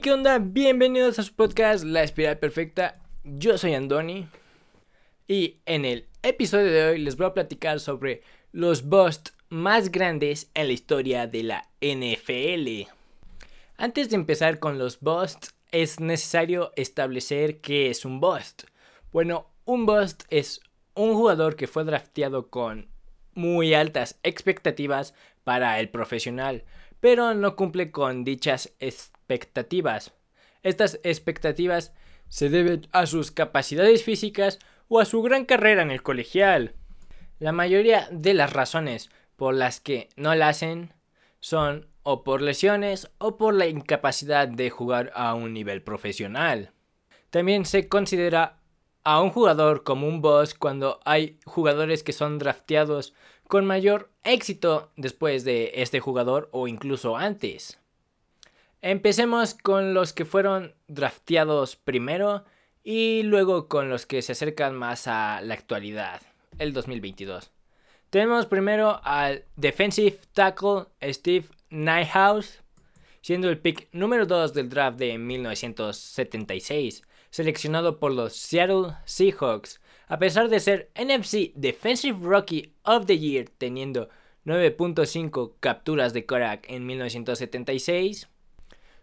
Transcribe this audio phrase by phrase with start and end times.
[0.00, 0.38] ¿qué onda?
[0.38, 3.00] Bienvenidos a su podcast La Espiral Perfecta.
[3.24, 4.28] Yo soy Andoni.
[5.26, 8.22] Y en el episodio de hoy les voy a platicar sobre
[8.52, 12.88] los busts más grandes en la historia de la NFL.
[13.76, 18.64] Antes de empezar con los busts, es necesario establecer qué es un bust.
[19.10, 20.60] Bueno, un bust es
[20.94, 22.88] un jugador que fue drafteado con
[23.34, 26.62] muy altas expectativas para el profesional,
[27.00, 30.12] pero no cumple con dichas expectativas.
[30.62, 31.94] Estas expectativas
[32.28, 36.74] se deben a sus capacidades físicas o a su gran carrera en el colegial.
[37.38, 40.92] La mayoría de las razones por las que no la hacen
[41.40, 46.72] son o por lesiones o por la incapacidad de jugar a un nivel profesional.
[47.30, 48.57] También se considera
[49.08, 53.14] a un jugador como un boss cuando hay jugadores que son drafteados
[53.46, 57.78] con mayor éxito después de este jugador o incluso antes.
[58.82, 62.44] Empecemos con los que fueron drafteados primero
[62.84, 66.20] y luego con los que se acercan más a la actualidad,
[66.58, 67.50] el 2022.
[68.10, 72.60] Tenemos primero al defensive tackle Steve Nighthouse,
[73.22, 80.18] siendo el pick número 2 del draft de 1976, seleccionado por los Seattle Seahawks a
[80.18, 84.08] pesar de ser NFC Defensive Rookie of the Year teniendo
[84.46, 88.28] 9.5 capturas de Korak en 1976,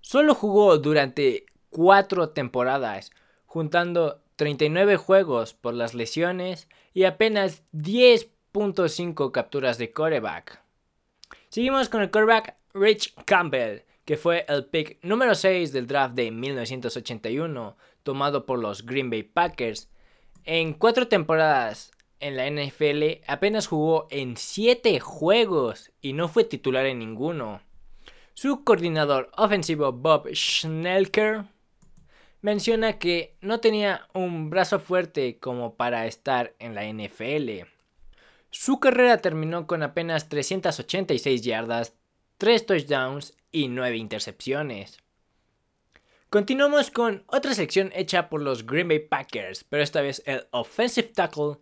[0.00, 3.10] solo jugó durante 4 temporadas,
[3.46, 10.62] juntando 39 juegos por las lesiones y apenas 10.5 capturas de coreback.
[11.48, 16.30] Seguimos con el coreback Rich Campbell, que fue el pick número 6 del draft de
[16.30, 19.88] 1981, tomado por los Green Bay Packers
[20.44, 26.86] en cuatro temporadas en la NFL apenas jugó en siete juegos y no fue titular
[26.86, 27.60] en ninguno.
[28.34, 31.44] Su coordinador ofensivo Bob Schnelker
[32.40, 37.66] menciona que no tenía un brazo fuerte como para estar en la NFL.
[38.50, 41.94] Su carrera terminó con apenas 386 yardas,
[42.38, 45.01] 3 touchdowns y 9 intercepciones.
[46.32, 51.08] Continuamos con otra sección hecha por los Green Bay Packers, pero esta vez el offensive
[51.08, 51.58] tackle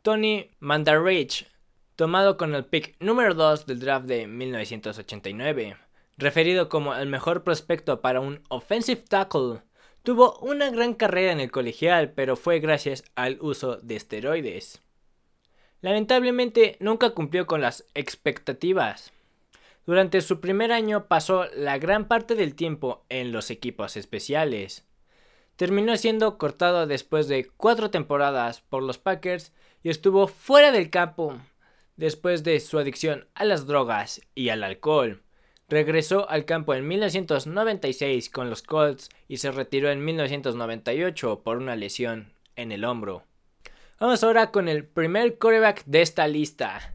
[0.00, 1.46] Tony Mandarich,
[1.94, 5.76] tomado con el pick número 2 del draft de 1989.
[6.16, 9.60] Referido como el mejor prospecto para un offensive tackle,
[10.02, 14.80] tuvo una gran carrera en el colegial, pero fue gracias al uso de esteroides.
[15.82, 19.12] Lamentablemente nunca cumplió con las expectativas.
[19.86, 24.86] Durante su primer año pasó la gran parte del tiempo en los equipos especiales.
[25.56, 29.52] Terminó siendo cortado después de cuatro temporadas por los Packers
[29.82, 31.38] y estuvo fuera del campo
[31.96, 35.22] después de su adicción a las drogas y al alcohol.
[35.68, 41.76] Regresó al campo en 1996 con los Colts y se retiró en 1998 por una
[41.76, 43.24] lesión en el hombro.
[44.00, 46.94] Vamos ahora con el primer quarterback de esta lista,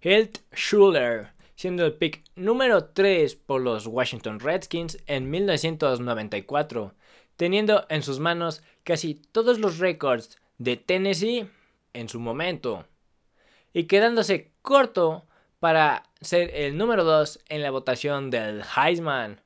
[0.00, 6.94] Hilt Schuller siendo el pick número 3 por los Washington Redskins en 1994,
[7.36, 11.48] teniendo en sus manos casi todos los récords de Tennessee
[11.92, 12.86] en su momento,
[13.72, 15.26] y quedándose corto
[15.60, 19.40] para ser el número 2 en la votación del Heisman.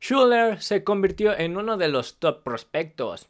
[0.00, 3.28] Schuller se convirtió en uno de los top prospectos.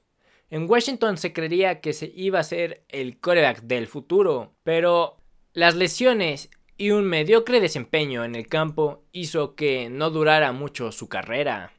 [0.51, 5.17] En Washington se creía que se iba a ser el coreback del futuro, pero
[5.53, 11.09] las lesiones y un mediocre desempeño en el campo hizo que no durara mucho su
[11.09, 11.73] carrera,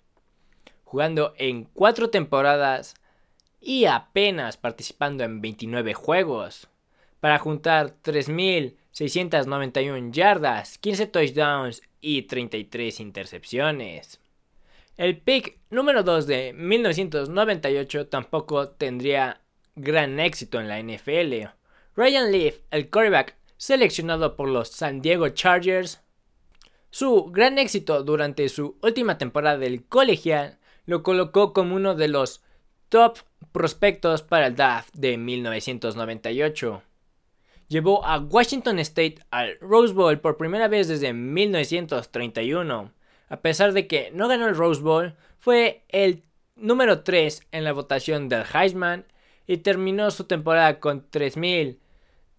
[0.84, 2.96] jugando en cuatro temporadas
[3.60, 6.68] y apenas participando en 29 juegos,
[7.20, 14.20] para juntar 3.691 yardas, 15 touchdowns y 33 intercepciones.
[14.96, 19.42] El pick número 2 de 1998 tampoco tendría
[19.76, 21.50] gran éxito en la NFL.
[21.98, 26.02] Ryan Leaf, el quarterback seleccionado por los San Diego Chargers.
[26.90, 32.44] Su gran éxito durante su última temporada del colegial lo colocó como uno de los
[32.90, 33.18] top
[33.52, 36.84] prospectos para el draft de 1998.
[37.68, 42.92] Llevó a Washington State al Rose Bowl por primera vez desde 1931.
[43.28, 46.24] A pesar de que no ganó el Rose Bowl, fue el
[46.56, 49.06] número 3 en la votación del Heisman
[49.48, 51.80] y terminó su temporada con 3000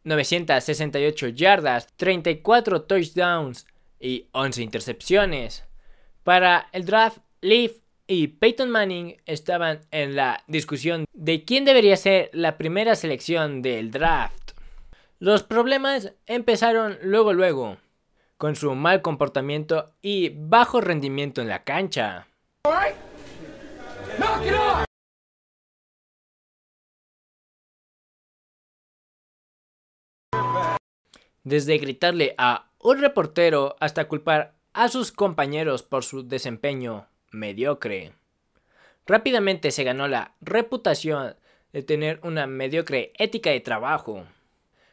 [0.07, 3.67] 968 yardas, 34 touchdowns
[4.01, 5.65] y 11 intercepciones.
[6.23, 7.73] Para el draft, Leaf
[8.07, 13.91] y Peyton Manning estaban en la discusión de quién debería ser la primera selección del
[13.91, 14.53] draft.
[15.19, 17.79] Los problemas empezaron luego luego,
[18.37, 22.29] con su mal comportamiento y bajo rendimiento en la cancha.
[31.47, 38.15] Desde gritarle a un reportero hasta culpar a sus compañeros por su desempeño mediocre.
[39.07, 41.37] Rápidamente se ganó la reputación
[41.73, 44.25] de tener una mediocre ética de trabajo.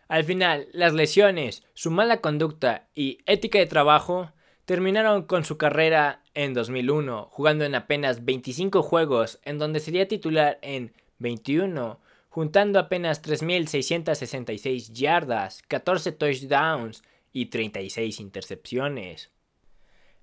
[0.07, 4.31] Al final, las lesiones, su mala conducta y ética de trabajo
[4.65, 10.59] terminaron con su carrera en 2001, jugando en apenas 25 juegos, en donde sería titular
[10.61, 11.99] en 21,
[12.33, 19.29] juntando apenas 3.666 yardas, 14 touchdowns y 36 intercepciones.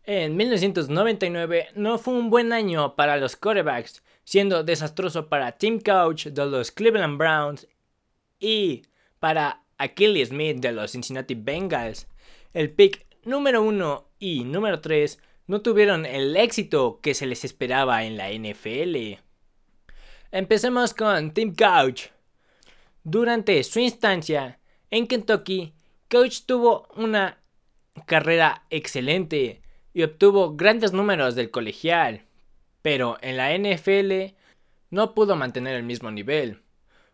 [0.03, 6.27] En 1999 no fue un buen año para los quarterbacks, siendo desastroso para Tim Couch
[6.27, 7.69] de los Cleveland Browns
[8.41, 8.83] y
[9.21, 12.09] para Achilles Smith de los Cincinnati Bengals.
[12.53, 15.17] El pick número 1 y número 3
[15.47, 19.30] no tuvieron el éxito que se les esperaba en la NFL.
[20.33, 22.03] Empecemos con Tim Couch.
[23.03, 25.73] Durante su instancia en Kentucky,
[26.09, 27.39] Couch tuvo una
[28.07, 29.61] carrera excelente
[29.93, 32.27] y obtuvo grandes números del colegial,
[32.81, 34.37] pero en la NFL
[34.91, 36.63] no pudo mantener el mismo nivel.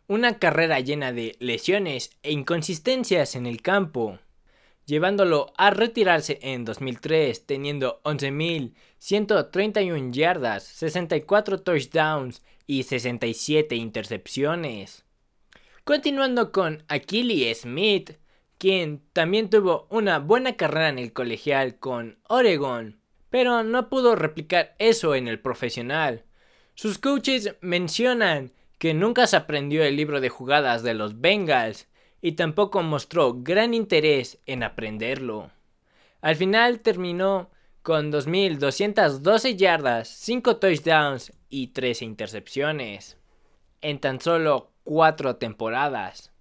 [0.09, 4.19] Una carrera llena de lesiones e inconsistencias en el campo,
[4.87, 15.05] llevándolo a retirarse en 2003 teniendo 11.131 yardas, 64 touchdowns y 67 intercepciones.
[15.85, 18.13] Continuando con Achilles Smith,
[18.59, 22.99] quien también tuvo una buena carrera en el colegial con Oregon,
[23.31, 26.25] pero no pudo replicar eso en el profesional.
[26.75, 31.89] Sus coaches mencionan que nunca se aprendió el libro de jugadas de los Bengals
[32.27, 35.53] y tampoco mostró gran interés en aprenderlo.
[36.21, 37.53] Al final terminó
[37.83, 43.17] con 2.212 yardas, 5 touchdowns y 13 intercepciones
[43.81, 46.33] en tan solo 4 temporadas.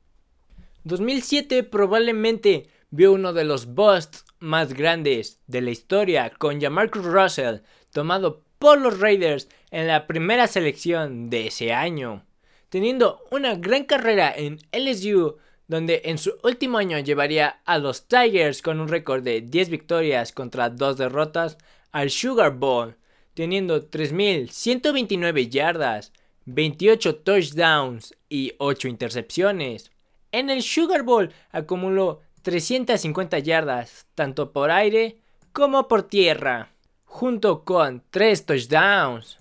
[0.85, 7.57] 2007 probablemente vio uno de los busts más grandes de la historia con Jamarcus Russell
[7.91, 12.25] tomado por los Raiders en la primera selección de ese año,
[12.69, 18.61] teniendo una gran carrera en LSU donde en su último año llevaría a los Tigers
[18.61, 21.57] con un récord de 10 victorias contra 2 derrotas
[21.91, 22.95] al Sugar Bowl,
[23.33, 26.11] teniendo 3.129 yardas,
[26.45, 29.91] 28 touchdowns y 8 intercepciones.
[30.31, 35.17] En el Sugar Bowl acumuló 350 yardas, tanto por aire
[35.51, 36.69] como por tierra,
[37.05, 39.39] junto con 3 touchdowns,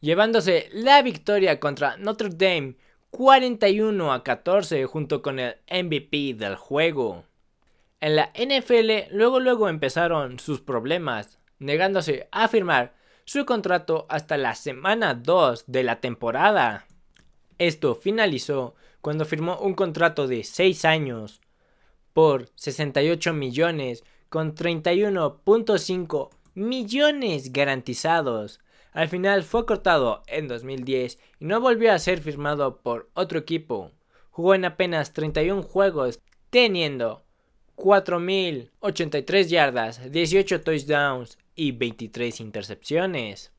[0.00, 2.76] llevándose la victoria contra Notre Dame
[3.16, 7.24] 41 a 14 junto con el MVP del juego.
[7.98, 14.54] En la NFL luego luego empezaron sus problemas, negándose a firmar su contrato hasta la
[14.54, 16.84] semana 2 de la temporada.
[17.56, 21.40] Esto finalizó cuando firmó un contrato de 6 años
[22.12, 28.60] por 68 millones con 31.5 millones garantizados.
[28.96, 33.92] Al final fue cortado en 2010 y no volvió a ser firmado por otro equipo.
[34.30, 37.22] Jugó en apenas 31 juegos, teniendo
[37.76, 43.52] 4.083 yardas, 18 touchdowns y 23 intercepciones.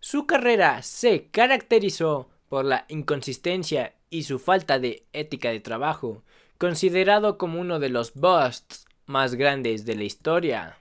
[0.00, 6.24] Su carrera se caracterizó por la inconsistencia y su falta de ética de trabajo,
[6.58, 10.78] considerado como uno de los busts más grandes de la historia.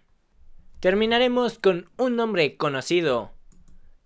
[0.79, 3.33] Terminaremos con un nombre conocido,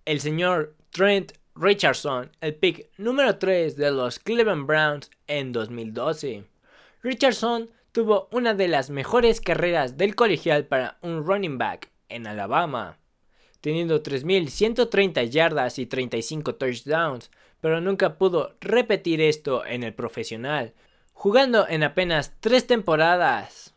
[0.05, 6.45] el señor Trent Richardson, el pick número 3 de los Cleveland Browns en 2012.
[7.01, 12.97] Richardson tuvo una de las mejores carreras del colegial para un running back en Alabama,
[13.61, 17.31] teniendo 3.130 yardas y 35 touchdowns,
[17.61, 20.73] pero nunca pudo repetir esto en el profesional,
[21.13, 23.73] jugando en apenas tres temporadas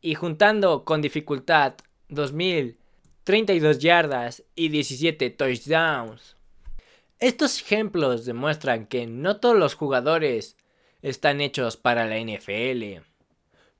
[0.00, 1.74] y juntando con dificultad
[3.24, 6.36] 2.032 yardas y 17 touchdowns.
[7.18, 10.56] Estos ejemplos demuestran que no todos los jugadores
[11.00, 13.02] están hechos para la NFL.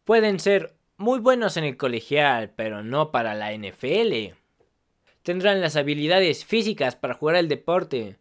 [0.04, 4.34] Pueden ser muy buenos en el colegial, pero no para la NFL.
[5.22, 8.16] Tendrán las habilidades físicas para jugar el deporte,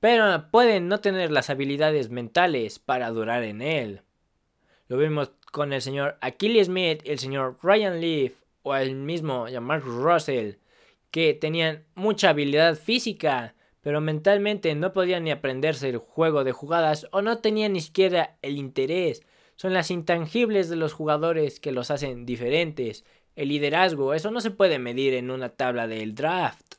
[0.00, 4.02] pero pueden no tener las habilidades mentales para durar en él.
[4.88, 9.84] Lo vemos con el señor Achilles Smith, el señor Ryan Leaf o el mismo Mark
[9.84, 10.54] Russell,
[11.10, 17.06] que tenían mucha habilidad física, pero mentalmente no podían ni aprenderse el juego de jugadas
[17.12, 19.22] o no tenían ni siquiera el interés.
[19.56, 23.04] Son las intangibles de los jugadores que los hacen diferentes.
[23.36, 26.74] El liderazgo, eso no se puede medir en una tabla del draft.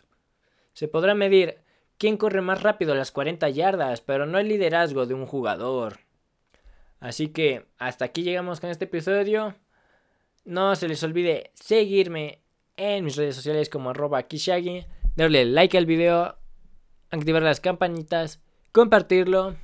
[0.74, 1.60] Se podrá medir
[1.98, 6.00] quién corre más rápido las 40 yardas, pero no el liderazgo de un jugador.
[7.00, 9.56] Así que hasta aquí llegamos con este episodio.
[10.44, 12.42] No se les olvide seguirme
[12.76, 16.38] en mis redes sociales como arroba kishagi, darle like al video,
[17.12, 19.56] activar las campanitas, compartirlo.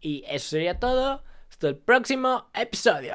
[0.00, 1.22] Y eso sería todo.
[1.48, 3.14] Hasta el próximo episodio.